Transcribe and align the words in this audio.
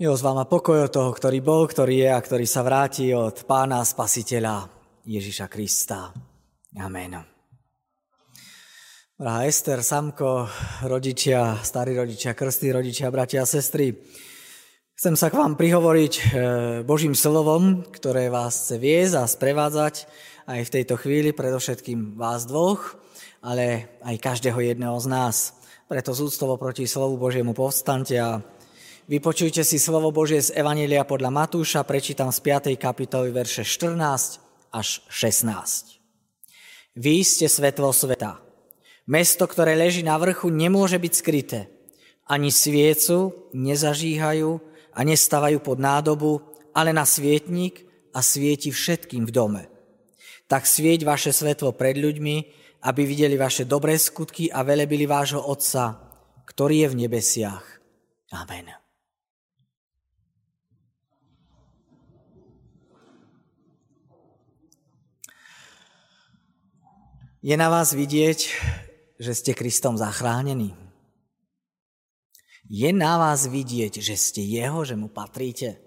Milosť 0.00 0.24
vám 0.24 0.40
a 0.40 0.48
pokoj 0.48 0.88
od 0.88 0.92
toho, 0.96 1.12
ktorý 1.12 1.44
bol, 1.44 1.68
ktorý 1.68 2.00
je 2.00 2.08
a 2.08 2.24
ktorý 2.24 2.48
sa 2.48 2.64
vráti 2.64 3.12
od 3.12 3.44
pána 3.44 3.84
spasiteľa 3.84 4.64
Ježiša 5.04 5.44
Krista. 5.52 6.08
Amen. 6.80 7.20
Drahá 9.20 9.44
Ester, 9.44 9.84
Samko, 9.84 10.48
rodičia, 10.88 11.60
starí 11.60 11.92
rodičia, 11.92 12.32
krstí 12.32 12.72
rodičia, 12.72 13.12
bratia 13.12 13.44
a 13.44 13.50
sestry, 13.52 13.92
chcem 14.96 15.20
sa 15.20 15.28
k 15.28 15.36
vám 15.36 15.60
prihovoriť 15.60 16.12
e, 16.16 16.22
Božím 16.80 17.12
slovom, 17.12 17.84
ktoré 17.92 18.32
vás 18.32 18.56
chce 18.56 18.80
viesť 18.80 19.20
a 19.20 19.28
sprevádzať 19.28 20.08
aj 20.48 20.60
v 20.64 20.72
tejto 20.80 20.96
chvíli, 20.96 21.36
predovšetkým 21.36 22.16
vás 22.16 22.48
dvoch, 22.48 22.96
ale 23.44 24.00
aj 24.00 24.16
každého 24.16 24.64
jedného 24.64 24.96
z 24.96 25.06
nás. 25.12 25.60
Preto 25.92 26.16
zúctovo 26.16 26.56
proti 26.56 26.88
slovu 26.88 27.20
Božiemu 27.20 27.52
povstante 27.52 28.16
a 28.16 28.40
Vypočujte 29.10 29.66
si 29.66 29.82
slovo 29.82 30.14
Božie 30.14 30.38
z 30.38 30.54
Evanília 30.54 31.02
podľa 31.02 31.34
Matúša, 31.34 31.82
prečítam 31.82 32.30
z 32.30 32.46
5. 32.46 32.78
kapitoly 32.78 33.34
verše 33.34 33.66
14 33.66 33.98
až 34.70 35.02
16. 35.10 35.98
Vy 36.94 37.26
ste 37.26 37.50
svetlo 37.50 37.90
sveta. 37.90 38.38
Mesto, 39.10 39.50
ktoré 39.50 39.74
leží 39.74 40.06
na 40.06 40.14
vrchu, 40.14 40.46
nemôže 40.54 40.94
byť 40.94 41.10
skryté. 41.10 41.66
Ani 42.30 42.54
sviecu 42.54 43.50
nezažíhajú 43.50 44.62
a 44.94 45.00
nestávajú 45.02 45.58
pod 45.58 45.82
nádobu, 45.82 46.46
ale 46.70 46.94
na 46.94 47.02
svietnik 47.02 47.82
a 48.14 48.22
svieti 48.22 48.70
všetkým 48.70 49.26
v 49.26 49.34
dome. 49.34 49.62
Tak 50.46 50.70
svieť 50.70 51.02
vaše 51.02 51.34
svetlo 51.34 51.74
pred 51.74 51.98
ľuďmi, 51.98 52.36
aby 52.86 53.02
videli 53.02 53.34
vaše 53.34 53.66
dobré 53.66 53.98
skutky 53.98 54.54
a 54.54 54.62
velebili 54.62 55.10
vášho 55.10 55.42
Otca, 55.42 55.98
ktorý 56.46 56.86
je 56.86 56.88
v 56.94 56.98
nebesiach. 57.10 57.66
Amen. 58.30 58.70
Je 67.40 67.56
na 67.56 67.72
vás 67.72 67.96
vidieť, 67.96 68.52
že 69.16 69.32
ste 69.32 69.56
Kristom 69.56 69.96
zachránení. 69.96 70.76
Je 72.68 72.92
na 72.92 73.16
vás 73.16 73.48
vidieť, 73.48 73.96
že 73.96 74.12
ste 74.12 74.44
Jeho, 74.44 74.84
že 74.84 74.92
Mu 74.92 75.08
patríte. 75.08 75.80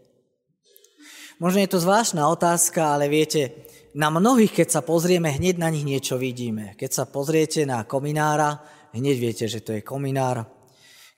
Možno 1.37 1.61
je 1.61 1.69
to 1.69 1.77
zvláštna 1.77 2.25
otázka, 2.25 2.97
ale 2.97 3.05
viete, 3.05 3.69
na 3.93 4.09
mnohých, 4.09 4.49
keď 4.49 4.67
sa 4.73 4.81
pozrieme, 4.81 5.29
hneď 5.29 5.61
na 5.61 5.69
nich 5.69 5.85
niečo 5.85 6.17
vidíme. 6.17 6.73
Keď 6.73 6.89
sa 6.89 7.05
pozriete 7.05 7.69
na 7.69 7.85
kominára, 7.85 8.57
hneď 8.97 9.15
viete, 9.21 9.45
že 9.45 9.61
to 9.61 9.77
je 9.77 9.85
kominár. 9.85 10.49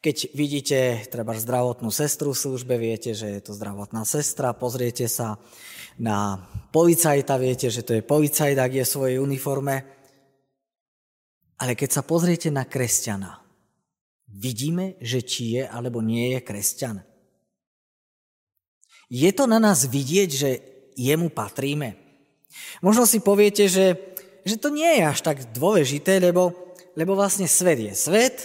Keď 0.04 0.36
vidíte 0.36 1.08
treba 1.08 1.32
zdravotnú 1.32 1.88
sestru 1.96 2.36
v 2.36 2.44
službe, 2.44 2.76
viete, 2.76 3.16
že 3.16 3.40
je 3.40 3.42
to 3.42 3.56
zdravotná 3.56 4.04
sestra. 4.04 4.52
Pozriete 4.52 5.08
sa 5.08 5.40
na 5.96 6.44
policajta, 6.76 7.40
viete, 7.40 7.72
že 7.72 7.88
to 7.88 7.96
je 7.96 8.04
policajt, 8.04 8.60
ak 8.60 8.72
je 8.76 8.84
v 8.84 8.94
svojej 9.00 9.18
uniforme. 9.24 9.96
Ale 11.56 11.74
keď 11.74 11.90
sa 12.00 12.04
pozriete 12.04 12.52
na 12.52 12.68
kresťana, 12.68 13.40
vidíme, 14.28 15.00
že 15.00 15.24
či 15.24 15.60
je 15.60 15.64
alebo 15.64 16.04
nie 16.04 16.36
je 16.36 16.40
kresťan. 16.44 16.98
Je 19.08 19.30
to 19.32 19.46
na 19.46 19.62
nás 19.62 19.86
vidieť, 19.88 20.30
že 20.30 20.50
jemu 20.98 21.30
patríme. 21.32 21.96
Možno 22.82 23.06
si 23.08 23.22
poviete, 23.22 23.70
že, 23.70 23.96
že 24.44 24.56
to 24.60 24.74
nie 24.74 25.00
je 25.00 25.04
až 25.06 25.20
tak 25.22 25.38
dôležité, 25.54 26.20
lebo, 26.20 26.52
lebo 26.98 27.14
vlastne 27.16 27.48
svet 27.48 27.80
je 27.80 27.94
svet 27.94 28.38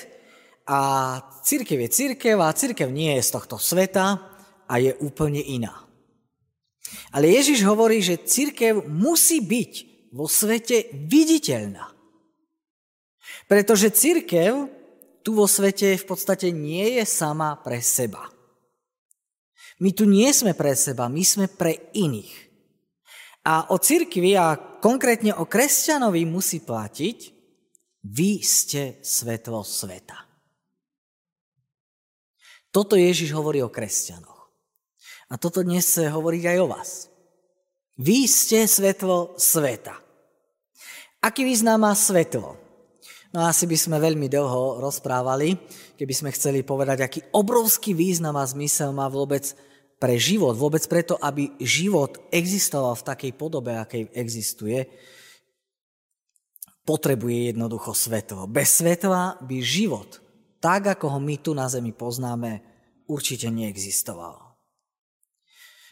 a 0.66 1.19
církev 1.42 1.78
je 1.86 1.88
církev 1.91 2.36
a 2.38 2.55
církev 2.55 2.86
nie 2.92 3.16
je 3.19 3.27
z 3.27 3.31
tohto 3.34 3.56
sveta 3.58 4.20
a 4.70 4.75
je 4.78 4.94
úplne 5.03 5.41
iná. 5.42 5.91
Ale 7.11 7.31
Ježiš 7.31 7.66
hovorí, 7.66 8.03
že 8.03 8.22
církev 8.22 8.86
musí 8.86 9.42
byť 9.42 9.72
vo 10.14 10.27
svete 10.27 10.91
viditeľná. 11.06 12.00
Pretože 13.50 13.91
církev 13.91 14.71
tu 15.27 15.34
vo 15.34 15.50
svete 15.50 15.99
v 15.99 16.05
podstate 16.06 16.55
nie 16.55 17.03
je 17.03 17.05
sama 17.05 17.59
pre 17.59 17.83
seba. 17.83 18.31
My 19.83 19.91
tu 19.91 20.06
nie 20.06 20.31
sme 20.31 20.55
pre 20.55 20.78
seba, 20.78 21.11
my 21.11 21.25
sme 21.27 21.50
pre 21.50 21.91
iných. 21.91 22.31
A 23.43 23.75
o 23.75 23.77
církvi 23.81 24.39
a 24.39 24.55
konkrétne 24.78 25.34
o 25.34 25.50
kresťanovi 25.50 26.22
musí 26.31 26.62
platiť, 26.62 27.19
vy 28.06 28.39
ste 28.39 29.03
svetlo 29.03 29.66
sveta. 29.66 30.31
Toto 32.71 32.94
Ježiš 32.94 33.34
hovorí 33.34 33.66
o 33.66 33.72
kresťanoch. 33.72 34.47
A 35.27 35.34
toto 35.34 35.66
dnes 35.66 35.91
chce 35.91 36.06
hovoriť 36.06 36.44
aj 36.55 36.59
o 36.62 36.71
vás. 36.71 36.91
Vy 37.99 38.31
ste 38.31 38.71
svetlo 38.71 39.34
sveta. 39.43 39.99
Aký 41.19 41.43
význam 41.43 41.83
má 41.83 41.93
svetlo? 41.99 42.69
No 43.30 43.46
asi 43.46 43.70
by 43.70 43.78
sme 43.78 44.02
veľmi 44.02 44.26
dlho 44.26 44.82
rozprávali, 44.82 45.54
keby 45.94 46.14
sme 46.14 46.34
chceli 46.34 46.66
povedať, 46.66 46.98
aký 46.98 47.20
obrovský 47.30 47.94
význam 47.94 48.34
a 48.34 48.42
zmysel 48.42 48.91
má 48.91 49.06
vôbec 49.06 49.46
pre 50.02 50.18
život, 50.18 50.58
vôbec 50.58 50.82
preto, 50.91 51.14
aby 51.20 51.54
život 51.62 52.18
existoval 52.34 52.98
v 52.98 53.06
takej 53.06 53.32
podobe, 53.38 53.76
akej 53.78 54.10
existuje, 54.18 54.82
potrebuje 56.82 57.54
jednoducho 57.54 57.94
svetlo. 57.94 58.50
Bez 58.50 58.82
svetla 58.82 59.38
by 59.47 59.56
život, 59.62 60.18
tak 60.58 60.91
ako 60.98 61.14
ho 61.14 61.18
my 61.22 61.38
tu 61.38 61.54
na 61.54 61.70
Zemi 61.70 61.94
poznáme, 61.94 62.66
určite 63.06 63.47
neexistoval. 63.47 64.58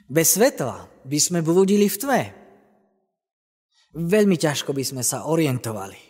Bez 0.08 0.40
svetla 0.40 0.88
by 1.04 1.18
sme 1.20 1.38
blúdili 1.44 1.86
v 1.86 1.96
tme. 2.00 2.22
Veľmi 3.92 4.40
ťažko 4.40 4.72
by 4.72 4.82
sme 4.82 5.02
sa 5.04 5.28
orientovali. 5.28 6.07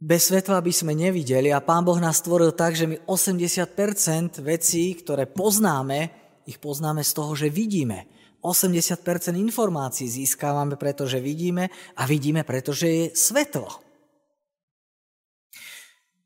Bez 0.00 0.28
svetla 0.28 0.58
by 0.58 0.72
sme 0.74 0.92
nevideli 0.92 1.54
a 1.54 1.62
Pán 1.62 1.86
Boh 1.86 1.96
nás 2.02 2.18
stvoril 2.18 2.50
tak, 2.52 2.74
že 2.74 2.90
my 2.90 2.96
80% 3.06 4.42
vecí, 4.42 4.84
ktoré 4.98 5.30
poznáme, 5.30 6.10
ich 6.44 6.58
poznáme 6.58 7.00
z 7.06 7.12
toho, 7.14 7.32
že 7.32 7.48
vidíme. 7.48 8.10
80% 8.44 9.00
informácií 9.40 10.04
získávame, 10.04 10.76
pretože 10.76 11.16
vidíme 11.16 11.72
a 11.96 12.04
vidíme, 12.04 12.44
pretože 12.44 12.86
je 12.86 13.04
svetlo. 13.16 13.80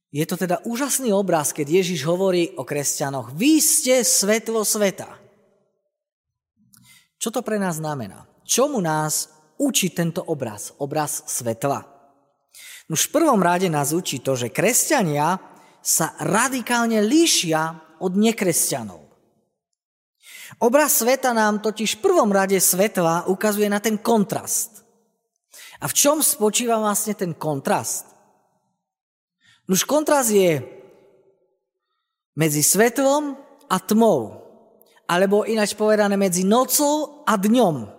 Je 0.08 0.24
to 0.24 0.40
teda 0.40 0.64
úžasný 0.64 1.12
obraz, 1.12 1.52
keď 1.52 1.84
Ježiš 1.84 2.08
hovorí 2.08 2.56
o 2.56 2.64
kresťanoch. 2.64 3.36
Vy 3.36 3.60
ste 3.60 4.00
svetlo 4.00 4.64
sveta. 4.64 5.20
Čo 7.20 7.28
to 7.28 7.44
pre 7.44 7.60
nás 7.60 7.76
znamená? 7.76 8.24
Čomu 8.48 8.80
nás 8.80 9.28
učí 9.60 9.92
tento 9.92 10.24
obraz? 10.24 10.72
Obraz 10.80 11.28
svetla. 11.28 11.97
Už 12.88 13.08
v 13.08 13.14
prvom 13.20 13.40
rade 13.44 13.68
nás 13.68 13.92
učí 13.92 14.24
to, 14.24 14.32
že 14.32 14.48
kresťania 14.48 15.36
sa 15.84 16.16
radikálne 16.20 17.04
líšia 17.04 17.76
od 18.00 18.16
nekresťanov. 18.16 19.08
Obraz 20.64 21.04
sveta 21.04 21.36
nám 21.36 21.60
totiž 21.60 22.00
v 22.00 22.04
prvom 22.08 22.32
rade 22.32 22.56
svetla 22.56 23.28
ukazuje 23.28 23.68
na 23.68 23.78
ten 23.84 24.00
kontrast. 24.00 24.80
A 25.78 25.86
v 25.86 25.94
čom 25.94 26.24
spočíva 26.24 26.80
vlastne 26.80 27.12
ten 27.12 27.36
kontrast? 27.36 28.08
Už 29.68 29.84
kontrast 29.84 30.32
je 30.32 30.64
medzi 32.32 32.64
svetlom 32.64 33.36
a 33.68 33.76
tmou. 33.76 34.48
Alebo 35.04 35.44
ináč 35.44 35.76
povedané 35.76 36.16
medzi 36.16 36.48
nocou 36.48 37.22
a 37.28 37.36
dňom. 37.36 37.97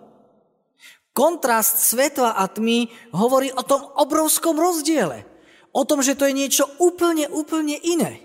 Kontrast 1.10 1.82
svetla 1.82 2.38
a 2.38 2.46
tmy 2.46 2.86
hovorí 3.10 3.50
o 3.50 3.66
tom 3.66 3.82
obrovskom 3.98 4.54
rozdiele. 4.54 5.26
O 5.74 5.82
tom, 5.82 6.02
že 6.02 6.14
to 6.14 6.26
je 6.26 6.34
niečo 6.34 6.66
úplne, 6.78 7.26
úplne 7.30 7.78
iné. 7.82 8.22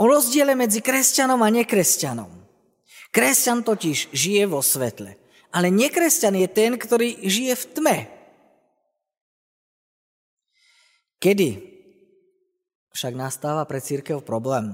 O 0.00 0.08
rozdiele 0.08 0.56
medzi 0.56 0.80
kresťanom 0.80 1.40
a 1.44 1.48
nekresťanom. 1.52 2.40
Kresťan 3.12 3.60
totiž 3.66 4.16
žije 4.16 4.44
vo 4.48 4.64
svetle, 4.64 5.18
ale 5.52 5.68
nekresťan 5.68 6.40
je 6.40 6.48
ten, 6.48 6.78
ktorý 6.80 7.20
žije 7.20 7.52
v 7.52 7.64
tme. 7.76 7.96
Kedy 11.20 11.48
však 12.96 13.12
nastáva 13.12 13.68
pre 13.68 13.84
církev 13.84 14.24
problém? 14.24 14.72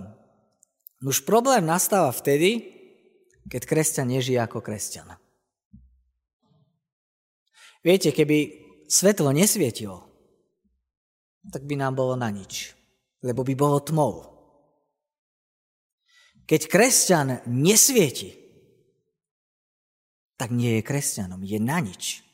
Už 1.02 1.26
problém 1.26 1.66
nastáva 1.66 2.14
vtedy, 2.14 2.70
keď 3.50 3.62
kresťan 3.66 4.14
nežije 4.14 4.38
ako 4.38 4.62
kresťan. 4.62 5.25
Viete, 7.87 8.11
keby 8.11 8.38
svetlo 8.91 9.31
nesvietilo, 9.31 10.03
tak 11.47 11.62
by 11.62 11.79
nám 11.79 11.94
bolo 11.94 12.19
na 12.19 12.27
nič, 12.35 12.75
lebo 13.23 13.47
by 13.47 13.55
bolo 13.55 13.79
tmou. 13.79 14.12
Keď 16.50 16.67
kresťan 16.67 17.47
nesvieti, 17.47 18.35
tak 20.35 20.50
nie 20.50 20.79
je 20.79 20.83
kresťanom, 20.83 21.47
je 21.47 21.62
na 21.62 21.79
nič. 21.79 22.27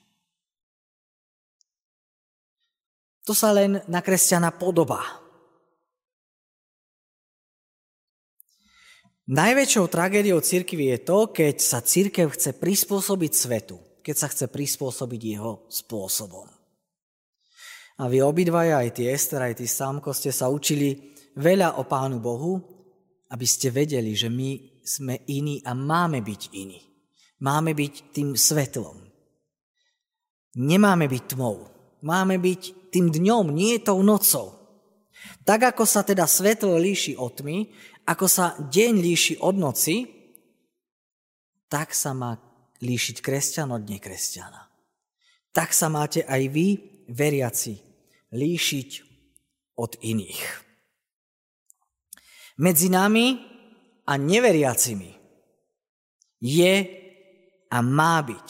To 3.29 3.37
sa 3.37 3.53
len 3.53 3.85
na 3.93 4.01
kresťana 4.01 4.57
podobá. 4.57 5.05
Najväčšou 9.29 9.85
tragédiou 9.87 10.41
cirkvi 10.41 10.97
je 10.97 10.99
to, 11.05 11.29
keď 11.29 11.61
sa 11.61 11.85
cirkev 11.85 12.33
chce 12.33 12.57
prispôsobiť 12.57 13.33
svetu, 13.37 13.92
keď 14.03 14.15
sa 14.19 14.29
chce 14.29 14.51
prispôsobiť 14.51 15.21
jeho 15.23 15.65
spôsobom. 15.71 16.51
A 18.03 18.11
vy 18.11 18.19
obidvaja, 18.25 18.83
aj 18.83 18.99
ty 18.99 19.07
Ester, 19.07 19.39
aj 19.39 19.63
ty 19.63 19.67
Sámko, 19.71 20.11
ste 20.11 20.35
sa 20.35 20.51
učili 20.51 21.15
veľa 21.39 21.79
o 21.79 21.87
Pánu 21.87 22.19
Bohu, 22.19 22.59
aby 23.31 23.47
ste 23.47 23.71
vedeli, 23.73 24.13
že 24.13 24.27
my 24.29 24.83
sme 24.83 25.23
iní 25.31 25.63
a 25.63 25.73
máme 25.73 26.21
byť 26.21 26.43
iní. 26.53 26.83
Máme 27.43 27.73
byť 27.73 27.95
tým 28.13 28.35
svetlom. 28.35 28.99
Nemáme 30.59 31.07
byť 31.09 31.23
tmou. 31.33 31.71
Máme 32.03 32.37
byť 32.43 32.93
tým 32.93 33.09
dňom, 33.09 33.55
nie 33.55 33.79
tou 33.79 34.03
nocou. 34.03 34.59
Tak 35.47 35.75
ako 35.75 35.87
sa 35.87 36.03
teda 36.03 36.27
svetlo 36.27 36.75
líši 36.77 37.15
od 37.15 37.39
tmy, 37.39 37.71
ako 38.05 38.27
sa 38.27 38.59
deň 38.59 38.93
líši 38.99 39.35
od 39.39 39.55
noci, 39.55 40.11
tak 41.71 41.95
sa 41.95 42.13
má 42.13 42.37
líšiť 42.82 43.17
kresťan 43.23 43.70
od 43.70 43.87
nekresťana. 43.87 44.69
Tak 45.55 45.70
sa 45.70 45.87
máte 45.87 46.26
aj 46.26 46.43
vy, 46.50 46.69
veriaci, 47.06 47.79
líšiť 48.34 48.90
od 49.79 49.96
iných. 50.02 50.43
Medzi 52.61 52.88
nami 52.93 53.26
a 54.05 54.12
neveriacimi 54.19 55.12
je 56.43 56.75
a 57.73 57.79
má 57.81 58.20
byť, 58.20 58.49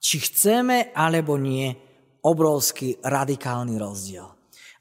či 0.00 0.16
chceme 0.24 0.90
alebo 0.96 1.38
nie, 1.38 1.70
obrovský 2.24 2.98
radikálny 3.04 3.78
rozdiel. 3.78 4.26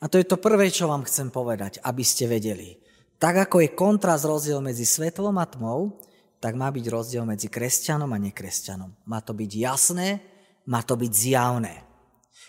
A 0.02 0.06
to 0.10 0.18
je 0.22 0.26
to 0.26 0.38
prvé, 0.38 0.70
čo 0.70 0.90
vám 0.90 1.06
chcem 1.06 1.30
povedať, 1.30 1.82
aby 1.82 2.04
ste 2.06 2.30
vedeli. 2.30 2.78
Tak 3.18 3.50
ako 3.50 3.66
je 3.66 3.78
kontrast 3.78 4.30
rozdiel 4.30 4.62
medzi 4.62 4.86
svetlom 4.86 5.38
a 5.42 5.46
tmou, 5.50 5.98
tak 6.38 6.54
má 6.54 6.70
byť 6.70 6.86
rozdiel 6.88 7.26
medzi 7.26 7.50
kresťanom 7.50 8.10
a 8.14 8.22
nekresťanom. 8.22 8.94
Má 9.10 9.20
to 9.26 9.34
byť 9.34 9.52
jasné, 9.58 10.22
má 10.70 10.86
to 10.86 10.94
byť 10.94 11.12
zjavné. 11.12 11.82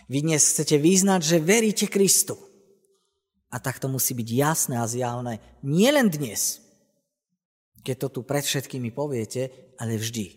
Vy 0.08 0.24
dnes 0.24 0.44
chcete 0.44 0.76
vyznať, 0.76 1.20
že 1.24 1.38
veríte 1.40 1.86
Kristu. 1.88 2.36
A 3.48 3.56
tak 3.56 3.80
to 3.80 3.88
musí 3.88 4.12
byť 4.12 4.28
jasné 4.28 4.76
a 4.76 4.84
zjavné 4.84 5.40
nielen 5.64 6.12
dnes, 6.12 6.60
keď 7.80 7.96
to 8.04 8.08
tu 8.08 8.20
pred 8.28 8.44
všetkými 8.44 8.92
poviete, 8.92 9.72
ale 9.80 9.96
vždy. 9.96 10.36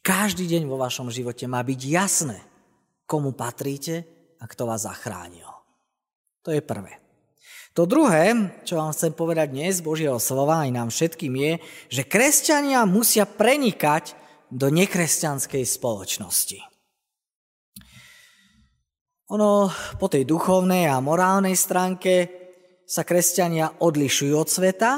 Každý 0.00 0.48
deň 0.48 0.64
vo 0.66 0.80
vašom 0.80 1.12
živote 1.12 1.44
má 1.44 1.60
byť 1.60 1.80
jasné, 1.84 2.40
komu 3.04 3.36
patríte 3.36 4.08
a 4.40 4.48
kto 4.48 4.64
vás 4.64 4.88
zachránil. 4.88 5.46
To 6.42 6.50
je 6.50 6.64
prvé. 6.64 7.01
To 7.72 7.88
druhé, 7.88 8.52
čo 8.68 8.76
vám 8.76 8.92
chcem 8.92 9.16
povedať 9.16 9.56
dnes 9.56 9.80
z 9.80 9.86
Božieho 9.86 10.20
slova 10.20 10.68
aj 10.68 10.70
nám 10.76 10.88
všetkým 10.92 11.32
je, 11.32 11.52
že 11.88 12.04
kresťania 12.04 12.84
musia 12.84 13.24
prenikať 13.24 14.12
do 14.52 14.68
nekresťanskej 14.68 15.64
spoločnosti. 15.64 16.60
Ono 19.32 19.72
po 19.96 20.06
tej 20.12 20.28
duchovnej 20.28 20.84
a 20.92 21.00
morálnej 21.00 21.56
stránke 21.56 22.28
sa 22.84 23.08
kresťania 23.08 23.80
odlišujú 23.80 24.34
od 24.36 24.48
sveta, 24.52 24.92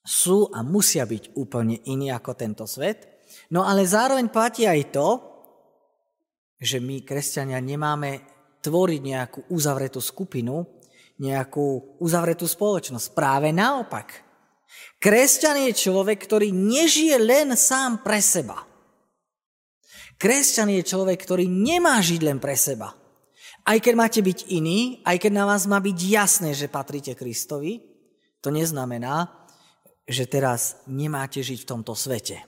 sú 0.00 0.48
a 0.48 0.64
musia 0.64 1.04
byť 1.04 1.36
úplne 1.36 1.76
iní 1.84 2.08
ako 2.08 2.32
tento 2.32 2.64
svet, 2.64 3.28
no 3.52 3.68
ale 3.68 3.84
zároveň 3.84 4.32
platí 4.32 4.64
aj 4.64 4.96
to, 4.96 5.08
že 6.56 6.80
my, 6.80 7.04
kresťania, 7.04 7.60
nemáme 7.60 8.24
tvoriť 8.64 9.00
nejakú 9.04 9.40
uzavretú 9.52 10.00
skupinu, 10.00 10.77
nejakú 11.18 11.98
uzavretú 11.98 12.46
spoločnosť. 12.46 13.12
Práve 13.12 13.50
naopak. 13.50 14.24
Kresťan 14.98 15.70
je 15.70 15.72
človek, 15.74 16.18
ktorý 16.18 16.50
nežije 16.50 17.18
len 17.18 17.54
sám 17.54 18.02
pre 18.02 18.18
seba. 18.22 18.66
Kresťan 20.18 20.74
je 20.74 20.82
človek, 20.82 21.18
ktorý 21.22 21.46
nemá 21.46 22.02
žiť 22.02 22.20
len 22.26 22.42
pre 22.42 22.58
seba. 22.58 22.90
Aj 23.62 23.78
keď 23.78 23.94
máte 23.94 24.20
byť 24.24 24.50
iný, 24.50 24.98
aj 25.06 25.22
keď 25.22 25.32
na 25.34 25.44
vás 25.46 25.68
má 25.70 25.78
byť 25.78 25.98
jasné, 26.08 26.50
že 26.56 26.72
patríte 26.72 27.14
Kristovi, 27.14 27.84
to 28.42 28.50
neznamená, 28.50 29.30
že 30.08 30.26
teraz 30.26 30.82
nemáte 30.88 31.38
žiť 31.44 31.62
v 31.62 31.68
tomto 31.68 31.94
svete. 31.94 32.42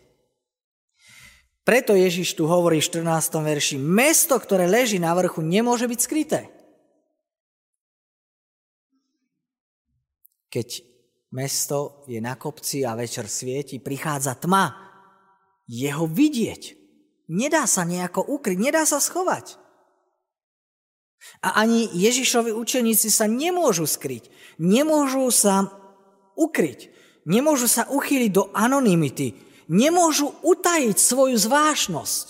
Preto 1.63 1.95
Ježiš 1.95 2.35
tu 2.35 2.49
hovorí 2.51 2.81
v 2.81 2.89
14. 3.05 3.07
verši, 3.37 3.77
mesto, 3.79 4.35
ktoré 4.41 4.67
leží 4.67 4.99
na 4.99 5.15
vrchu, 5.15 5.45
nemôže 5.45 5.87
byť 5.87 6.01
skryté. 6.01 6.60
Keď 10.51 10.69
mesto 11.31 12.03
je 12.11 12.19
na 12.19 12.35
kopci 12.35 12.83
a 12.83 12.99
večer 12.99 13.31
svieti, 13.31 13.79
prichádza 13.79 14.35
tma. 14.35 14.75
Jeho 15.71 16.11
vidieť. 16.11 16.75
Nedá 17.31 17.63
sa 17.71 17.87
nejako 17.87 18.27
ukryť, 18.27 18.59
nedá 18.59 18.83
sa 18.83 18.99
schovať. 18.99 19.55
A 21.47 21.63
ani 21.63 21.87
Ježišovi 21.95 22.51
učeníci 22.51 23.13
sa 23.13 23.31
nemôžu 23.31 23.87
skryť. 23.87 24.27
Nemôžu 24.59 25.31
sa 25.31 25.71
ukryť. 26.35 26.91
Nemôžu 27.29 27.71
sa 27.71 27.87
uchýliť 27.87 28.31
do 28.33 28.49
anonymity. 28.51 29.37
Nemôžu 29.71 30.35
utajiť 30.43 30.97
svoju 30.99 31.37
zvášnosť. 31.39 32.29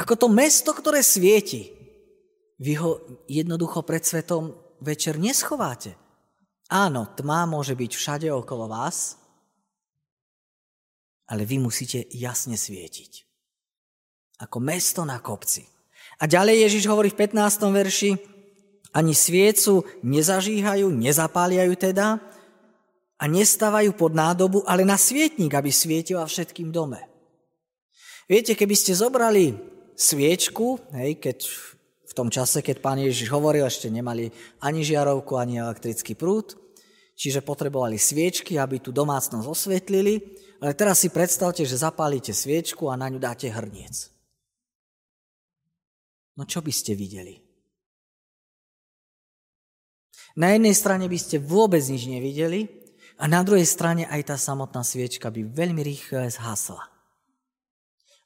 Ako 0.00 0.14
to 0.16 0.26
mesto, 0.32 0.72
ktoré 0.72 1.04
svieti. 1.04 1.74
Vy 2.56 2.80
ho 2.80 3.02
jednoducho 3.28 3.84
pred 3.84 4.00
svetom 4.00 4.56
večer 4.80 5.20
neschováte. 5.20 5.98
Áno, 6.72 7.12
tma 7.12 7.44
môže 7.44 7.76
byť 7.76 7.92
všade 7.92 8.28
okolo 8.32 8.68
vás, 8.72 9.20
ale 11.28 11.44
vy 11.44 11.60
musíte 11.60 12.08
jasne 12.12 12.56
svietiť. 12.56 13.24
Ako 14.44 14.60
mesto 14.60 15.04
na 15.04 15.20
kopci. 15.20 15.64
A 16.20 16.24
ďalej 16.24 16.68
Ježiš 16.68 16.84
hovorí 16.88 17.12
v 17.12 17.20
15. 17.26 17.68
verši, 17.68 18.10
ani 18.94 19.10
sviecu 19.10 19.82
nezažíhajú, 20.06 20.86
nezapáliajú 20.88 21.74
teda 21.74 22.22
a 23.18 23.24
nestávajú 23.26 23.90
pod 23.98 24.14
nádobu, 24.14 24.62
ale 24.64 24.86
na 24.86 24.94
svietnik, 24.94 25.50
aby 25.50 25.74
svietila 25.74 26.22
všetkým 26.22 26.70
dome. 26.70 27.02
Viete, 28.30 28.54
keby 28.54 28.74
ste 28.78 28.94
zobrali 28.94 29.58
sviečku, 29.98 30.78
hej, 30.94 31.18
keď 31.18 31.38
v 32.14 32.22
tom 32.22 32.30
čase, 32.30 32.62
keď 32.62 32.78
pán 32.78 33.02
Ježiš 33.02 33.26
hovoril, 33.34 33.66
ešte 33.66 33.90
nemali 33.90 34.30
ani 34.62 34.86
žiarovku, 34.86 35.34
ani 35.34 35.58
elektrický 35.58 36.14
prúd, 36.14 36.54
čiže 37.18 37.42
potrebovali 37.42 37.98
sviečky, 37.98 38.54
aby 38.54 38.78
tú 38.78 38.94
domácnosť 38.94 39.42
osvetlili, 39.50 40.22
ale 40.62 40.78
teraz 40.78 41.02
si 41.02 41.10
predstavte, 41.10 41.66
že 41.66 41.74
zapálite 41.74 42.30
sviečku 42.30 42.86
a 42.86 42.94
na 42.94 43.10
ňu 43.10 43.18
dáte 43.18 43.50
hrniec. 43.50 44.14
No 46.38 46.46
čo 46.46 46.62
by 46.62 46.70
ste 46.70 46.94
videli? 46.94 47.42
Na 50.38 50.54
jednej 50.54 50.74
strane 50.78 51.10
by 51.10 51.18
ste 51.18 51.42
vôbec 51.42 51.82
nič 51.82 52.06
nevideli 52.06 52.70
a 53.18 53.26
na 53.26 53.42
druhej 53.42 53.66
strane 53.66 54.06
aj 54.06 54.30
tá 54.30 54.36
samotná 54.38 54.86
sviečka 54.86 55.34
by 55.34 55.50
veľmi 55.50 55.82
rýchle 55.82 56.30
zhasla. 56.30 56.86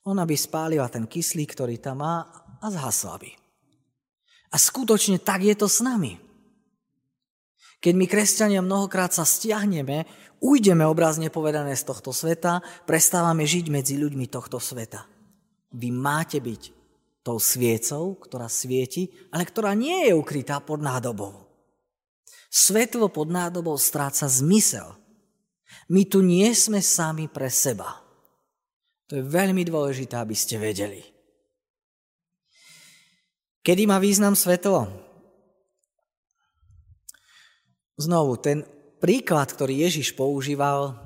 Ona 0.04 0.28
by 0.28 0.36
spálila 0.36 0.92
ten 0.92 1.08
kyslík, 1.08 1.56
ktorý 1.56 1.80
tam 1.80 2.04
má 2.04 2.28
a 2.60 2.68
zhasla 2.68 3.16
by. 3.16 3.47
A 4.48 4.56
skutočne 4.56 5.20
tak 5.20 5.44
je 5.44 5.54
to 5.54 5.68
s 5.68 5.84
nami. 5.84 6.16
Keď 7.78 7.94
my, 7.94 8.06
kresťania, 8.10 8.60
mnohokrát 8.64 9.14
sa 9.14 9.22
stiahneme, 9.22 10.08
ujdeme 10.42 10.82
obrazne 10.82 11.30
povedané 11.30 11.78
z 11.78 11.86
tohto 11.86 12.10
sveta, 12.10 12.58
prestávame 12.88 13.46
žiť 13.46 13.70
medzi 13.70 13.94
ľuďmi 13.94 14.26
tohto 14.26 14.58
sveta. 14.58 15.06
Vy 15.70 15.94
máte 15.94 16.42
byť 16.42 16.62
tou 17.22 17.38
sviecou, 17.38 18.18
ktorá 18.18 18.48
svieti, 18.48 19.12
ale 19.30 19.44
ktorá 19.46 19.76
nie 19.76 20.10
je 20.10 20.16
ukrytá 20.16 20.58
pod 20.58 20.80
nádobou. 20.80 21.46
Svetlo 22.48 23.12
pod 23.12 23.28
nádobou 23.28 23.76
stráca 23.76 24.24
zmysel. 24.26 24.96
My 25.92 26.08
tu 26.08 26.24
nie 26.24 26.48
sme 26.56 26.80
sami 26.80 27.28
pre 27.28 27.52
seba. 27.52 28.00
To 29.12 29.20
je 29.20 29.24
veľmi 29.24 29.62
dôležité, 29.68 30.16
aby 30.16 30.32
ste 30.32 30.56
vedeli. 30.56 31.04
Kedy 33.68 33.84
má 33.84 34.00
význam 34.00 34.32
svetlo? 34.32 34.88
Znovu, 38.00 38.40
ten 38.40 38.64
príklad, 38.96 39.52
ktorý 39.52 39.84
Ježiš 39.84 40.16
používal, 40.16 40.96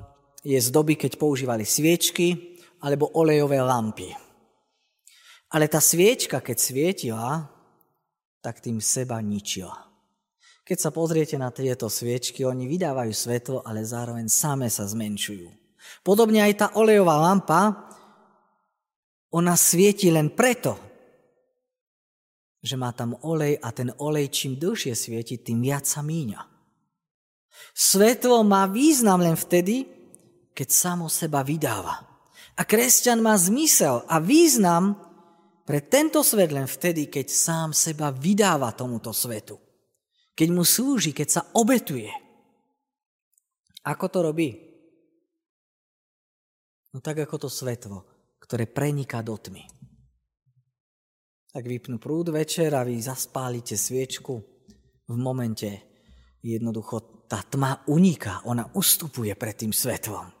je 0.47 0.55
z 0.55 0.71
doby, 0.71 0.95
keď 0.95 1.19
používali 1.19 1.67
sviečky 1.67 2.55
alebo 2.79 3.11
olejové 3.19 3.59
lampy. 3.59 4.15
Ale 5.51 5.67
tá 5.67 5.83
sviečka, 5.83 6.39
keď 6.39 6.55
svietila, 6.55 7.51
tak 8.39 8.63
tým 8.63 8.79
seba 8.79 9.19
ničila. 9.19 9.83
Keď 10.63 10.77
sa 10.79 10.95
pozriete 10.95 11.35
na 11.35 11.51
tieto 11.51 11.91
sviečky, 11.91 12.47
oni 12.47 12.71
vydávajú 12.71 13.11
svetlo, 13.11 13.57
ale 13.67 13.83
zároveň 13.83 14.31
same 14.31 14.71
sa 14.71 14.87
zmenšujú. 14.87 15.51
Podobne 15.99 16.47
aj 16.47 16.53
tá 16.55 16.67
olejová 16.79 17.27
lampa, 17.27 17.91
ona 19.35 19.59
svieti 19.59 20.07
len 20.07 20.31
preto, 20.31 20.92
že 22.63 22.79
má 22.79 22.95
tam 22.95 23.19
olej 23.27 23.59
a 23.59 23.75
ten 23.75 23.91
olej 23.99 24.31
čím 24.31 24.55
dlhšie 24.55 24.95
svieti, 24.95 25.35
tým 25.35 25.59
viac 25.59 25.83
sa 25.83 25.99
míňa. 25.99 26.39
Svetlo 27.75 28.39
má 28.47 28.63
význam 28.71 29.19
len 29.19 29.35
vtedy, 29.35 29.83
keď 30.55 30.67
samo 30.71 31.11
seba 31.11 31.43
vydáva. 31.43 31.99
A 32.55 32.61
kresťan 32.63 33.19
má 33.19 33.35
zmysel 33.35 34.07
a 34.07 34.23
význam 34.23 34.95
pre 35.67 35.83
tento 35.83 36.23
svet 36.23 36.55
len 36.55 36.69
vtedy, 36.69 37.11
keď 37.11 37.27
sám 37.27 37.69
seba 37.75 38.15
vydáva 38.15 38.71
tomuto 38.71 39.11
svetu. 39.11 39.59
Keď 40.33 40.47
mu 40.53 40.63
slúži, 40.63 41.11
keď 41.11 41.27
sa 41.29 41.41
obetuje. 41.57 42.09
Ako 43.83 44.07
to 44.07 44.19
robí? 44.23 44.49
No 46.93 47.01
tak 47.01 47.25
ako 47.25 47.47
to 47.47 47.49
svetlo, 47.49 48.05
ktoré 48.39 48.69
preniká 48.69 49.19
do 49.25 49.33
tmy. 49.35 49.65
Tak 51.53 51.69
vypnú 51.69 52.01
prúd 52.01 52.33
večer 52.33 52.73
a 52.73 52.81
vy 52.81 52.97
zaspálite 52.97 53.77
sviečku. 53.77 54.41
V 55.05 55.15
momente 55.21 55.69
jednoducho 56.41 57.29
tá 57.29 57.45
tma 57.45 57.85
uniká, 57.85 58.41
ona 58.49 58.65
ustupuje 58.73 59.29
pred 59.37 59.53
tým 59.53 59.69
svetlom. 59.69 60.33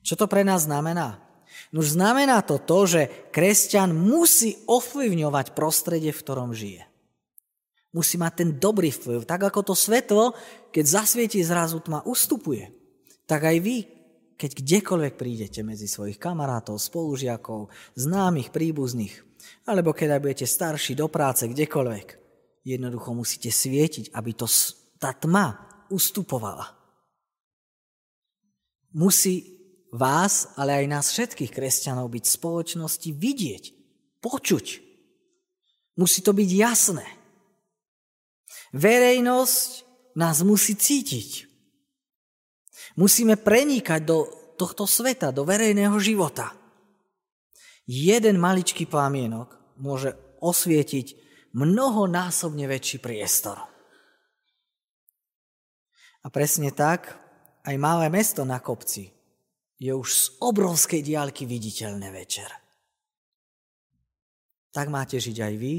Čo 0.00 0.16
to 0.16 0.24
pre 0.24 0.40
nás 0.40 0.64
znamená? 0.64 1.20
No 1.68 1.84
už 1.84 2.00
znamená 2.00 2.40
to 2.40 2.56
to, 2.56 2.88
že 2.88 3.02
kresťan 3.28 3.92
musí 3.92 4.56
ovplyvňovať 4.64 5.52
prostredie, 5.52 6.16
v 6.16 6.22
ktorom 6.24 6.56
žije. 6.56 6.88
Musí 7.92 8.16
mať 8.16 8.32
ten 8.40 8.50
dobrý 8.56 8.88
vplyv. 8.88 9.28
Tak 9.28 9.52
ako 9.52 9.60
to 9.68 9.74
svetlo, 9.76 10.32
keď 10.72 11.04
zasvieti 11.04 11.44
zrazu 11.44 11.76
tma, 11.84 12.00
ustupuje. 12.08 12.72
Tak 13.28 13.44
aj 13.44 13.56
vy, 13.60 13.76
keď 14.40 14.50
kdekoľvek 14.64 15.14
prídete 15.20 15.60
medzi 15.60 15.84
svojich 15.84 16.16
kamarátov, 16.16 16.80
spolužiakov, 16.80 17.68
známych, 17.98 18.48
príbuzných, 18.54 19.29
alebo 19.64 19.94
keď 19.94 20.16
aj 20.16 20.22
budete 20.22 20.46
starší 20.46 20.98
do 20.98 21.06
práce, 21.06 21.46
kdekoľvek, 21.46 22.08
jednoducho 22.64 23.10
musíte 23.14 23.48
svietiť, 23.48 24.12
aby 24.12 24.30
to, 24.36 24.46
tá 25.00 25.16
tma 25.16 25.58
ustupovala. 25.88 26.76
Musí 28.90 29.60
vás, 29.90 30.54
ale 30.54 30.82
aj 30.82 30.86
nás 30.86 31.06
všetkých 31.10 31.50
kresťanov 31.50 32.10
byť 32.10 32.24
v 32.26 32.34
spoločnosti 32.38 33.10
vidieť, 33.10 33.64
počuť. 34.22 34.66
Musí 35.98 36.20
to 36.22 36.30
byť 36.34 36.50
jasné. 36.54 37.06
Verejnosť 38.70 39.70
nás 40.14 40.42
musí 40.46 40.78
cítiť. 40.78 41.50
Musíme 42.98 43.38
prenikať 43.38 44.00
do 44.02 44.26
tohto 44.58 44.86
sveta, 44.86 45.34
do 45.34 45.46
verejného 45.46 45.94
života. 45.98 46.54
Jeden 47.90 48.38
maličký 48.38 48.86
plamienok 48.86 49.58
môže 49.82 50.14
osvietiť 50.38 51.18
mnohonásobne 51.58 52.70
väčší 52.70 53.02
priestor. 53.02 53.58
A 56.22 56.26
presne 56.30 56.70
tak 56.70 57.10
aj 57.66 57.74
malé 57.82 58.06
mesto 58.06 58.46
na 58.46 58.62
kopci 58.62 59.10
je 59.82 59.90
už 59.90 60.06
z 60.06 60.24
obrovskej 60.38 61.02
diálky 61.02 61.50
viditeľné 61.50 62.14
večer. 62.14 62.46
Tak 64.70 64.86
máte 64.86 65.18
žiť 65.18 65.36
aj 65.42 65.54
vy, 65.58 65.74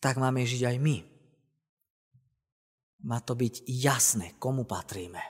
tak 0.00 0.16
máme 0.16 0.48
žiť 0.48 0.62
aj 0.64 0.76
my. 0.80 0.96
Má 3.04 3.20
to 3.20 3.36
byť 3.36 3.68
jasné, 3.68 4.40
komu 4.40 4.64
patríme, 4.64 5.20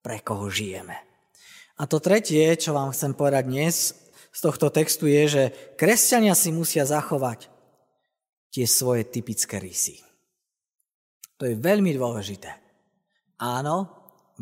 pre 0.00 0.24
koho 0.24 0.48
žijeme. 0.48 0.96
A 1.76 1.84
to 1.84 2.00
tretie, 2.00 2.56
čo 2.56 2.72
vám 2.72 2.96
chcem 2.96 3.12
povedať 3.12 3.44
dnes 3.44 3.76
z 4.34 4.40
tohto 4.42 4.66
textu 4.74 5.06
je, 5.06 5.22
že 5.30 5.42
kresťania 5.78 6.34
si 6.34 6.50
musia 6.50 6.82
zachovať 6.82 7.46
tie 8.50 8.66
svoje 8.66 9.06
typické 9.06 9.62
rysy. 9.62 10.02
To 11.38 11.46
je 11.46 11.54
veľmi 11.54 11.94
dôležité. 11.94 12.50
Áno, 13.38 13.90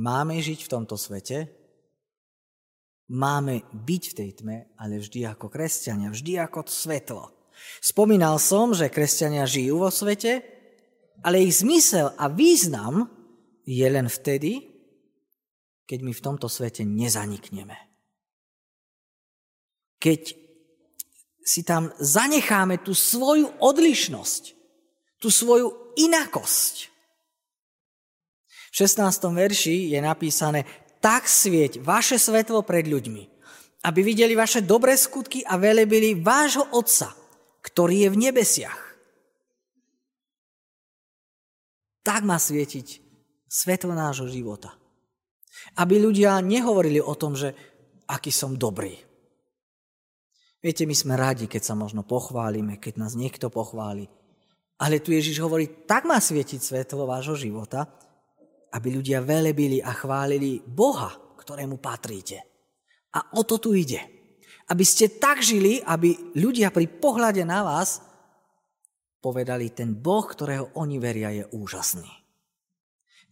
máme 0.00 0.40
žiť 0.40 0.64
v 0.64 0.72
tomto 0.72 0.96
svete, 0.96 1.48
máme 3.12 3.68
byť 3.72 4.02
v 4.08 4.16
tej 4.16 4.30
tme, 4.40 4.56
ale 4.80 5.00
vždy 5.00 5.28
ako 5.28 5.52
kresťania, 5.52 6.08
vždy 6.08 6.40
ako 6.40 6.64
svetlo. 6.68 7.28
Spomínal 7.84 8.40
som, 8.40 8.72
že 8.72 8.92
kresťania 8.92 9.44
žijú 9.44 9.84
vo 9.84 9.92
svete, 9.92 10.40
ale 11.20 11.44
ich 11.44 11.60
zmysel 11.60 12.16
a 12.16 12.32
význam 12.32 13.12
je 13.68 13.84
len 13.86 14.08
vtedy, 14.08 14.72
keď 15.84 15.98
my 16.00 16.12
v 16.16 16.24
tomto 16.24 16.48
svete 16.48 16.82
nezanikneme. 16.88 17.91
Keď 20.02 20.34
si 21.46 21.62
tam 21.62 21.94
zanecháme 21.94 22.82
tú 22.82 22.90
svoju 22.90 23.54
odlišnosť, 23.62 24.42
tú 25.22 25.30
svoju 25.30 25.94
inakosť. 25.94 26.90
V 28.72 28.74
16. 28.74 28.98
verši 29.30 29.94
je 29.94 30.00
napísané, 30.02 30.66
tak 30.98 31.30
svieť 31.30 31.78
vaše 31.82 32.18
svetlo 32.18 32.66
pred 32.66 32.86
ľuďmi, 32.90 33.22
aby 33.86 34.00
videli 34.02 34.34
vaše 34.34 34.62
dobré 34.62 34.98
skutky 34.98 35.46
a 35.46 35.54
velebili 35.54 36.18
vášho 36.18 36.66
Otca, 36.74 37.14
ktorý 37.62 38.06
je 38.06 38.08
v 38.10 38.20
nebesiach. 38.26 38.80
Tak 42.02 42.26
má 42.26 42.38
svietiť 42.38 42.98
svetlo 43.46 43.94
nášho 43.94 44.26
života. 44.26 44.74
Aby 45.78 46.02
ľudia 46.02 46.42
nehovorili 46.42 46.98
o 46.98 47.14
tom, 47.14 47.38
že 47.38 47.54
aký 48.10 48.34
som 48.34 48.58
dobrý. 48.58 49.11
Viete, 50.62 50.86
my 50.86 50.94
sme 50.94 51.18
radi, 51.18 51.50
keď 51.50 51.62
sa 51.66 51.74
možno 51.74 52.06
pochválime, 52.06 52.78
keď 52.78 53.02
nás 53.02 53.18
niekto 53.18 53.50
pochváli. 53.50 54.06
Ale 54.78 55.02
tu 55.02 55.10
Ježiš 55.10 55.42
hovorí, 55.42 55.86
tak 55.90 56.06
má 56.06 56.22
svietiť 56.22 56.62
svetlo 56.62 57.02
vášho 57.02 57.34
života, 57.34 57.90
aby 58.70 58.94
ľudia 58.94 59.18
velebili 59.26 59.82
a 59.82 59.90
chválili 59.90 60.62
Boha, 60.62 61.10
ktorému 61.34 61.82
patríte. 61.82 62.46
A 63.18 63.34
o 63.34 63.42
to 63.42 63.58
tu 63.58 63.74
ide. 63.74 63.98
Aby 64.70 64.86
ste 64.86 65.10
tak 65.18 65.42
žili, 65.42 65.82
aby 65.82 66.38
ľudia 66.38 66.70
pri 66.70 66.86
pohľade 66.86 67.42
na 67.42 67.66
vás 67.66 68.00
povedali, 69.18 69.74
ten 69.74 69.98
Boh, 69.98 70.22
ktorého 70.22 70.70
oni 70.78 71.02
veria, 71.02 71.30
je 71.34 71.44
úžasný. 71.50 72.08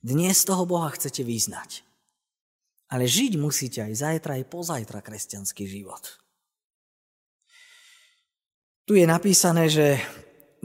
Dnes 0.02 0.42
toho 0.42 0.66
Boha 0.66 0.90
chcete 0.90 1.22
vyznať. 1.22 1.87
Ale 2.90 3.06
žiť 3.06 3.38
musíte 3.38 3.87
aj 3.87 4.02
zajtra, 4.02 4.42
aj 4.42 4.50
pozajtra 4.50 4.99
kresťanský 4.99 5.64
život. 5.70 6.20
Tu 8.90 8.99
je 8.99 9.06
napísané, 9.06 9.70
že 9.70 10.02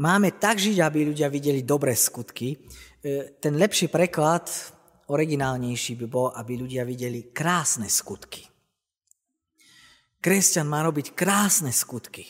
máme 0.01 0.33
tak 0.41 0.57
žiť, 0.57 0.81
aby 0.81 1.13
ľudia 1.13 1.29
videli 1.29 1.61
dobré 1.61 1.93
skutky, 1.93 2.57
E, 3.05 3.37
ten 3.37 3.53
lepší 3.53 3.85
preklad, 3.93 4.49
originálnejší 5.13 5.93
by 6.01 6.07
bol, 6.09 6.33
aby 6.33 6.57
ľudia 6.57 6.81
videli 6.81 7.29
krásne 7.29 7.85
skutky. 7.85 8.41
Kresťan 10.17 10.65
má 10.65 10.81
robiť 10.81 11.13
krásne 11.13 11.69
skutky, 11.69 12.25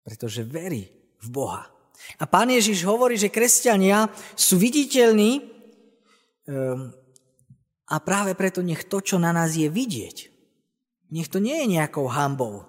pretože 0.00 0.48
verí 0.48 0.88
v 1.20 1.28
Boha. 1.28 1.68
A 2.16 2.24
pán 2.24 2.48
Ježiš 2.48 2.88
hovorí, 2.88 3.20
že 3.20 3.28
kresťania 3.28 4.08
sú 4.32 4.56
viditeľní 4.56 5.44
ehm, 6.48 6.96
a 7.92 7.96
práve 8.00 8.32
preto 8.32 8.64
nech 8.64 8.88
to, 8.88 9.04
čo 9.04 9.20
na 9.20 9.28
nás 9.36 9.60
je 9.60 9.68
vidieť, 9.68 10.16
nech 11.12 11.28
to 11.28 11.36
nie 11.36 11.60
je 11.60 11.76
nejakou 11.76 12.08
hambou. 12.08 12.64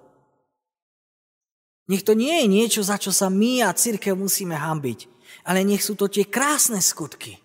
Nech 1.88 2.04
to 2.04 2.12
nie 2.12 2.44
je 2.44 2.46
niečo, 2.46 2.80
za 2.84 3.00
čo 3.00 3.10
sa 3.10 3.32
my 3.32 3.64
a 3.64 3.72
církev 3.72 4.12
musíme 4.12 4.54
hambiť 4.54 5.18
ale 5.48 5.64
nech 5.64 5.80
sú 5.80 5.96
to 5.96 6.12
tie 6.12 6.28
krásne 6.28 6.76
skutky. 6.84 7.40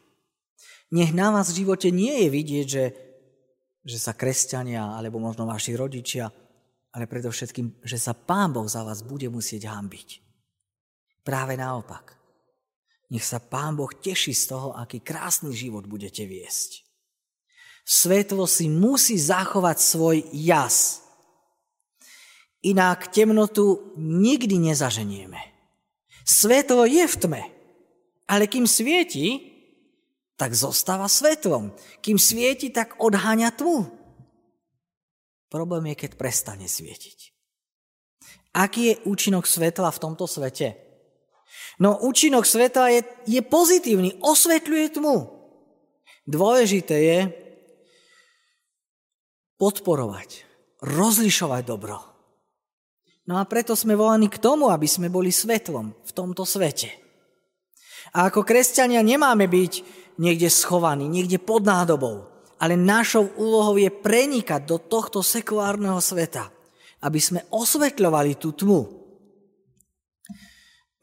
Nech 0.93 1.15
na 1.15 1.31
vás 1.31 1.50
v 1.50 1.65
živote 1.65 1.89
nie 1.89 2.25
je 2.25 2.27
vidieť, 2.29 2.67
že, 2.67 2.85
že 3.81 3.97
sa 3.97 4.12
kresťania, 4.12 4.93
alebo 4.93 5.17
možno 5.23 5.50
vaši 5.50 5.73
rodičia, 5.73 6.27
ale 6.93 7.09
predovšetkým, 7.09 7.81
že 7.81 7.97
sa 7.97 8.13
Pán 8.13 8.53
Boh 8.53 8.69
za 8.69 8.85
vás 8.85 9.01
bude 9.01 9.25
musieť 9.31 9.71
hambiť. 9.71 10.21
Práve 11.25 11.57
naopak. 11.57 12.13
Nech 13.09 13.25
sa 13.25 13.41
Pán 13.41 13.79
Boh 13.79 13.89
teší 13.89 14.35
z 14.35 14.53
toho, 14.53 14.75
aký 14.77 15.01
krásny 15.01 15.55
život 15.55 15.89
budete 15.89 16.27
viesť. 16.27 16.85
Svetlo 17.83 18.45
si 18.45 18.67
musí 18.67 19.15
zachovať 19.15 19.77
svoj 19.79 20.17
jas. 20.35 21.01
Inak 22.63 23.12
temnotu 23.12 23.91
nikdy 24.00 24.72
nezaženieme. 24.72 25.39
Svetlo 26.24 26.88
je 26.88 27.03
v 27.03 27.15
tme. 27.20 27.43
Ale 28.24 28.48
kým 28.48 28.63
svieti, 28.63 29.51
tak 30.39 30.55
zostáva 30.55 31.12
svetlom. 31.12 31.75
Kým 32.00 32.15
svieti, 32.15 32.72
tak 32.72 32.96
odháňa 33.03 33.51
tmu. 33.51 33.91
Problém 35.51 35.91
je, 35.91 36.08
keď 36.08 36.12
prestane 36.15 36.65
svietiť. 36.65 37.36
Aký 38.55 38.96
je 38.96 39.01
účinok 39.03 39.43
svetla 39.43 39.91
v 39.91 40.01
tomto 40.01 40.24
svete? 40.24 40.79
No 41.84 42.00
účinok 42.00 42.48
svetla 42.48 42.96
je, 42.96 43.01
je 43.27 43.41
pozitívny, 43.43 44.15
osvetľuje 44.24 44.88
tmu. 44.98 45.17
Dôležité 46.24 46.96
je 46.96 47.20
podporovať, 49.60 50.48
rozlišovať 50.79 51.62
dobro. 51.67 52.12
No 53.23 53.39
a 53.39 53.47
preto 53.47 53.71
sme 53.71 53.95
volaní 53.95 54.27
k 54.27 54.41
tomu, 54.41 54.67
aby 54.67 54.83
sme 54.83 55.07
boli 55.07 55.31
svetlom 55.31 55.95
v 55.95 56.11
tomto 56.11 56.43
svete. 56.43 56.91
A 58.11 58.27
ako 58.27 58.43
kresťania 58.43 58.99
nemáme 58.99 59.47
byť 59.47 59.73
niekde 60.19 60.51
schovaný, 60.51 61.07
niekde 61.07 61.39
pod 61.39 61.63
nádobou. 61.63 62.27
Ale 62.59 62.75
našou 62.75 63.31
úlohou 63.39 63.79
je 63.79 63.87
prenikať 63.87 64.67
do 64.67 64.79
tohto 64.79 65.23
sekulárneho 65.23 65.99
sveta, 66.03 66.51
aby 67.03 67.19
sme 67.19 67.47
osvetľovali 67.51 68.35
tú 68.35 68.51
tmu. 68.55 69.03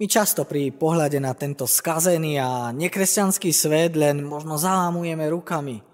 My 0.01 0.09
často 0.09 0.49
pri 0.49 0.73
pohľade 0.73 1.21
na 1.21 1.37
tento 1.37 1.69
skazený 1.69 2.41
a 2.41 2.73
nekresťanský 2.73 3.53
svet 3.53 3.97
len 4.01 4.25
možno 4.25 4.57
zalámujeme 4.57 5.29
rukami. 5.29 5.85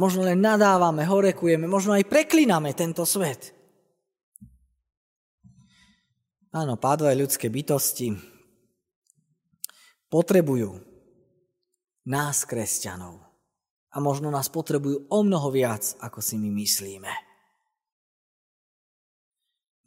Možno 0.00 0.24
len 0.24 0.40
nadávame, 0.40 1.04
horekujeme, 1.04 1.68
možno 1.68 1.92
aj 1.92 2.08
preklíname 2.08 2.72
tento 2.72 3.04
svet. 3.04 3.52
Áno, 6.54 6.78
pádové 6.78 7.18
ľudské 7.18 7.50
bytosti 7.50 8.14
potrebujú 10.06 10.78
nás, 12.06 12.46
kresťanov. 12.46 13.18
A 13.94 13.98
možno 13.98 14.30
nás 14.30 14.46
potrebujú 14.46 15.10
o 15.10 15.18
mnoho 15.26 15.50
viac, 15.50 15.98
ako 15.98 16.22
si 16.22 16.38
my 16.38 16.54
myslíme. 16.62 17.10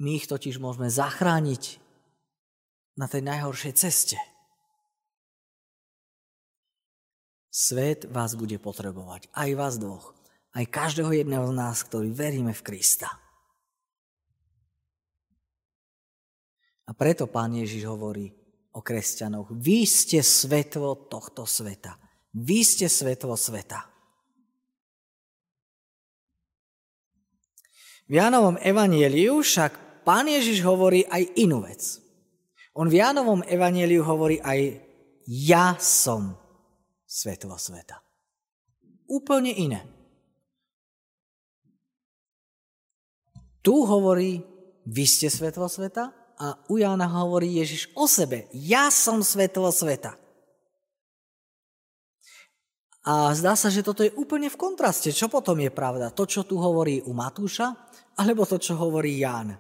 My 0.04 0.10
ich 0.20 0.28
totiž 0.28 0.60
môžeme 0.60 0.92
zachrániť 0.92 1.80
na 3.00 3.08
tej 3.08 3.24
najhoršej 3.24 3.74
ceste. 3.80 4.20
Svet 7.48 8.12
vás 8.12 8.36
bude 8.36 8.60
potrebovať, 8.60 9.32
aj 9.32 9.50
vás 9.56 9.76
dvoch, 9.80 10.14
aj 10.52 10.68
každého 10.68 11.16
jedného 11.16 11.48
z 11.48 11.54
nás, 11.56 11.80
ktorý 11.88 12.12
veríme 12.12 12.52
v 12.52 12.64
Krista. 12.64 13.27
A 16.88 16.96
preto 16.96 17.28
pán 17.28 17.52
Ježiš 17.52 17.84
hovorí 17.84 18.32
o 18.72 18.80
kresťanoch. 18.80 19.52
Vy 19.52 19.84
ste 19.84 20.24
svetlo 20.24 21.12
tohto 21.12 21.44
sveta. 21.44 22.00
Vy 22.32 22.64
ste 22.64 22.88
svetlo 22.88 23.36
sveta. 23.36 23.92
V 28.08 28.16
Jánovom 28.16 28.56
evanieliu 28.64 29.44
však 29.44 30.04
pán 30.08 30.32
Ježiš 30.32 30.64
hovorí 30.64 31.04
aj 31.12 31.28
inú 31.36 31.68
vec. 31.68 32.00
On 32.72 32.88
v 32.88 33.04
Jánovom 33.04 33.44
evanieliu 33.44 34.00
hovorí 34.08 34.40
aj 34.40 34.80
ja 35.28 35.76
som 35.76 36.40
svetlo 37.04 37.60
sveta. 37.60 38.00
Úplne 39.12 39.52
iné. 39.52 39.82
Tu 43.60 43.76
hovorí, 43.76 44.40
vy 44.88 45.04
ste 45.04 45.28
svetlo 45.28 45.68
sveta 45.68 46.16
a 46.38 46.54
u 46.70 46.78
Jána 46.78 47.10
hovorí 47.10 47.58
Ježiš 47.58 47.90
o 47.98 48.06
sebe. 48.06 48.46
Ja 48.54 48.94
som 48.94 49.26
svetlo 49.26 49.74
sveta. 49.74 50.14
A 53.08 53.32
zdá 53.34 53.56
sa, 53.56 53.72
že 53.72 53.82
toto 53.82 54.04
je 54.04 54.14
úplne 54.14 54.52
v 54.52 54.60
kontraste. 54.60 55.10
Čo 55.10 55.32
potom 55.32 55.58
je 55.58 55.72
pravda? 55.72 56.14
To, 56.14 56.28
čo 56.30 56.44
tu 56.46 56.60
hovorí 56.60 57.02
u 57.08 57.16
Matúša, 57.16 57.74
alebo 58.20 58.44
to, 58.46 58.60
čo 58.60 58.76
hovorí 58.76 59.18
Ján? 59.18 59.56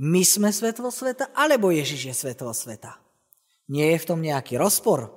My 0.00 0.26
sme 0.26 0.50
svetlo 0.50 0.90
sveta, 0.90 1.30
alebo 1.36 1.70
Ježiš 1.70 2.10
je 2.10 2.14
svetlo 2.16 2.50
sveta? 2.50 2.98
Nie 3.70 3.94
je 3.94 4.02
v 4.02 4.08
tom 4.08 4.18
nejaký 4.24 4.58
rozpor? 4.58 5.12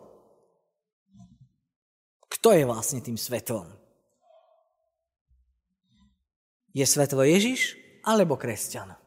Kto 2.28 2.54
je 2.54 2.68
vlastne 2.68 3.02
tým 3.02 3.18
svetlom? 3.18 3.72
Je 6.76 6.86
svetlo 6.86 7.26
Ježiš 7.26 7.80
alebo 8.06 8.38
kresťan? 8.38 9.07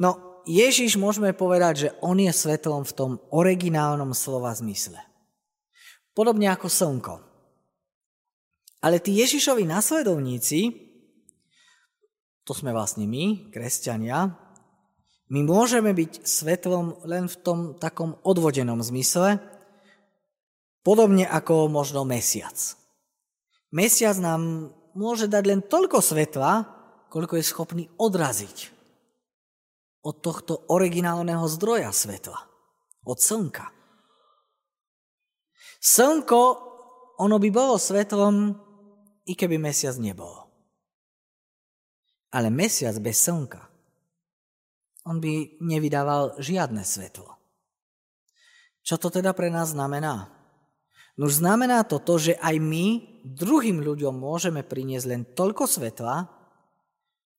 No, 0.00 0.32
Ježiš 0.48 0.98
môžeme 0.98 1.30
povedať, 1.30 1.74
že 1.86 1.88
on 2.02 2.18
je 2.18 2.32
svetlom 2.34 2.82
v 2.82 2.96
tom 2.96 3.10
originálnom 3.30 4.10
slova 4.16 4.50
zmysle. 4.50 4.98
Podobne 6.12 6.50
ako 6.50 6.66
slnko. 6.66 7.14
Ale 8.82 8.98
tí 8.98 9.14
Ježišovi 9.22 9.62
nasledovníci, 9.62 10.74
to 12.42 12.52
sme 12.52 12.74
vlastne 12.74 13.06
my, 13.06 13.54
kresťania, 13.54 14.34
my 15.30 15.40
môžeme 15.46 15.94
byť 15.94 16.26
svetlom 16.26 17.06
len 17.06 17.30
v 17.30 17.36
tom 17.40 17.58
takom 17.78 18.18
odvodenom 18.26 18.82
zmysle, 18.82 19.38
podobne 20.82 21.24
ako 21.24 21.70
možno 21.70 22.02
mesiac. 22.02 22.58
Mesiac 23.70 24.18
nám 24.18 24.74
môže 24.92 25.30
dať 25.30 25.44
len 25.46 25.60
toľko 25.62 26.02
svetla, 26.02 26.66
koľko 27.08 27.38
je 27.38 27.44
schopný 27.46 27.84
odraziť 27.96 28.71
od 30.02 30.16
tohto 30.18 30.66
originálneho 30.70 31.46
zdroja 31.46 31.94
svetla, 31.94 32.38
od 33.06 33.18
slnka. 33.18 33.70
Slnko, 35.82 36.42
ono 37.18 37.36
by 37.38 37.48
bolo 37.50 37.78
svetlom, 37.78 38.54
i 39.22 39.38
keby 39.38 39.58
mesiac 39.58 39.94
nebol. 40.02 40.50
Ale 42.34 42.50
mesiac 42.50 42.98
bez 42.98 43.22
slnka, 43.22 43.62
on 45.06 45.18
by 45.22 45.62
nevydával 45.62 46.38
žiadne 46.38 46.82
svetlo. 46.82 47.38
Čo 48.82 48.98
to 48.98 49.08
teda 49.14 49.30
pre 49.34 49.50
nás 49.50 49.74
znamená? 49.74 50.30
No 51.14 51.30
znamená 51.30 51.84
to 51.86 52.02
to, 52.02 52.18
že 52.18 52.34
aj 52.40 52.56
my 52.58 52.86
druhým 53.22 53.84
ľuďom 53.84 54.16
môžeme 54.16 54.64
priniesť 54.66 55.06
len 55.06 55.22
toľko 55.22 55.68
svetla, 55.68 56.26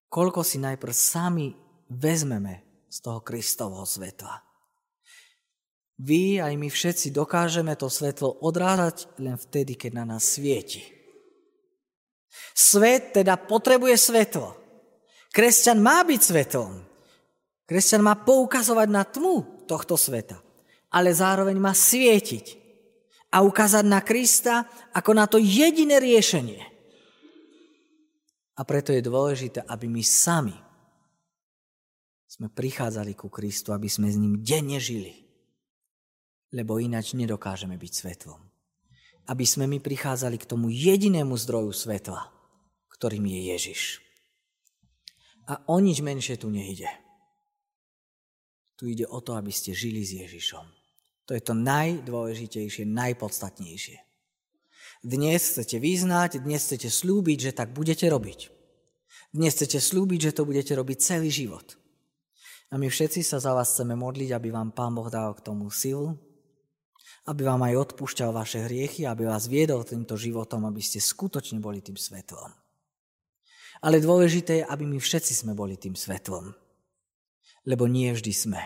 koľko 0.08 0.46
si 0.46 0.62
najprv 0.62 0.94
sami 0.94 1.48
vezmeme 1.94 2.66
z 2.90 2.98
toho 3.02 3.22
Kristovho 3.22 3.86
svetla. 3.86 4.42
Vy 6.02 6.42
aj 6.42 6.54
my 6.58 6.68
všetci 6.74 7.14
dokážeme 7.14 7.78
to 7.78 7.86
svetlo 7.86 8.42
odrážať 8.42 9.06
len 9.22 9.38
vtedy, 9.38 9.78
keď 9.78 10.02
na 10.02 10.06
nás 10.18 10.26
svieti. 10.26 10.82
Svet 12.58 13.14
teda 13.14 13.38
potrebuje 13.38 13.94
svetlo. 13.98 14.58
Kresťan 15.30 15.82
má 15.82 16.02
byť 16.02 16.22
svetlom. 16.22 16.82
Kresťan 17.70 18.02
má 18.02 18.18
poukazovať 18.18 18.90
na 18.90 19.06
tmu 19.06 19.66
tohto 19.70 19.98
sveta, 19.98 20.38
ale 20.90 21.14
zároveň 21.14 21.58
má 21.62 21.74
svietiť 21.74 22.58
a 23.34 23.42
ukázať 23.42 23.86
na 23.86 24.02
Krista 24.02 24.66
ako 24.94 25.12
na 25.14 25.26
to 25.26 25.42
jediné 25.42 25.98
riešenie. 25.98 26.62
A 28.54 28.62
preto 28.62 28.94
je 28.94 29.02
dôležité, 29.02 29.66
aby 29.66 29.90
my 29.90 30.06
sami 30.06 30.54
sme 32.34 32.50
prichádzali 32.50 33.14
ku 33.14 33.30
Kristu, 33.30 33.78
aby 33.78 33.86
sme 33.86 34.10
s 34.10 34.18
ním 34.18 34.42
denne 34.42 34.82
žili. 34.82 35.22
Lebo 36.50 36.82
ináč 36.82 37.14
nedokážeme 37.14 37.78
byť 37.78 37.92
svetlom. 37.94 38.42
Aby 39.30 39.46
sme 39.46 39.70
my 39.70 39.78
prichádzali 39.78 40.42
k 40.42 40.50
tomu 40.50 40.74
jedinému 40.74 41.38
zdroju 41.38 41.70
svetla, 41.70 42.34
ktorým 42.98 43.30
je 43.30 43.40
Ježiš. 43.54 43.82
A 45.46 45.62
o 45.70 45.78
nič 45.78 46.02
menšie 46.02 46.42
tu 46.42 46.50
nejde. 46.50 46.90
Tu 48.82 48.98
ide 48.98 49.06
o 49.06 49.22
to, 49.22 49.38
aby 49.38 49.54
ste 49.54 49.78
žili 49.78 50.02
s 50.02 50.18
Ježišom. 50.18 50.66
To 51.30 51.38
je 51.38 51.42
to 51.46 51.54
najdôležitejšie, 51.54 52.90
najpodstatnejšie. 52.90 54.02
Dnes 55.06 55.40
chcete 55.40 55.78
vyznať, 55.78 56.42
dnes 56.42 56.66
chcete 56.66 56.90
slúbiť, 56.90 57.38
že 57.38 57.52
tak 57.54 57.78
budete 57.78 58.10
robiť. 58.10 58.50
Dnes 59.30 59.54
chcete 59.54 59.78
slúbiť, 59.78 60.32
že 60.32 60.36
to 60.42 60.50
budete 60.50 60.74
robiť 60.74 60.98
celý 60.98 61.30
život. 61.30 61.83
A 62.74 62.82
my 62.82 62.90
všetci 62.90 63.22
sa 63.22 63.38
za 63.38 63.54
vás 63.54 63.70
chceme 63.70 63.94
modliť, 63.94 64.34
aby 64.34 64.50
vám 64.50 64.74
Pán 64.74 64.98
Boh 64.98 65.06
dal 65.06 65.38
k 65.38 65.46
tomu 65.46 65.70
silu, 65.70 66.18
aby 67.30 67.46
vám 67.46 67.62
aj 67.70 67.94
odpúšťal 67.94 68.34
vaše 68.34 68.66
hriechy, 68.66 69.06
aby 69.06 69.30
vás 69.30 69.46
viedol 69.46 69.86
týmto 69.86 70.18
životom, 70.18 70.66
aby 70.66 70.82
ste 70.82 70.98
skutočne 70.98 71.62
boli 71.62 71.86
tým 71.86 71.94
svetlom. 71.94 72.50
Ale 73.86 74.02
dôležité 74.02 74.66
je, 74.66 74.66
aby 74.66 74.90
my 74.90 74.98
všetci 74.98 75.46
sme 75.46 75.54
boli 75.54 75.78
tým 75.78 75.94
svetlom. 75.94 76.50
Lebo 77.70 77.86
nie 77.86 78.10
vždy 78.10 78.34
sme. 78.34 78.62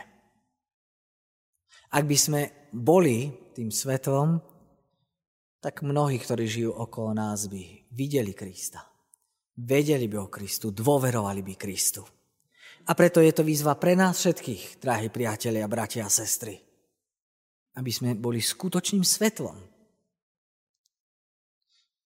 Ak 1.91 2.07
by 2.07 2.15
sme 2.15 2.41
boli 2.71 3.27
tým 3.59 3.75
svetlom, 3.75 4.39
tak 5.59 5.83
mnohí, 5.83 6.15
ktorí 6.15 6.47
žijú 6.47 6.71
okolo 6.79 7.11
nás, 7.11 7.51
by 7.51 7.91
videli 7.91 8.31
Krista. 8.31 8.87
Vedeli 9.57 10.07
by 10.07 10.15
o 10.23 10.31
Kristu, 10.31 10.71
dôverovali 10.71 11.43
by 11.43 11.53
Kristu. 11.59 12.16
A 12.87 12.95
preto 12.95 13.19
je 13.19 13.35
to 13.35 13.43
výzva 13.43 13.75
pre 13.75 13.99
nás 13.99 14.15
všetkých, 14.23 14.79
drahí 14.79 15.11
priatelia, 15.11 15.67
bratia 15.67 16.07
a 16.07 16.11
sestry. 16.11 16.55
Aby 17.75 17.91
sme 17.91 18.15
boli 18.15 18.39
skutočným 18.39 19.03
svetlom. 19.03 19.59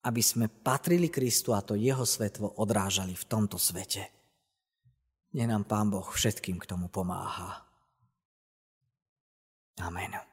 Aby 0.02 0.22
sme 0.26 0.50
patrili 0.50 1.14
Kristu 1.14 1.54
a 1.54 1.62
to 1.62 1.78
jeho 1.78 2.02
svetlo 2.02 2.58
odrážali 2.58 3.14
v 3.14 3.28
tomto 3.30 3.62
svete. 3.62 4.10
Nech 5.38 5.48
nám 5.48 5.70
Pán 5.70 5.94
Boh 5.94 6.10
všetkým 6.10 6.58
k 6.58 6.66
tomu 6.66 6.90
pomáha. 6.90 7.62
Amen. 9.86 10.31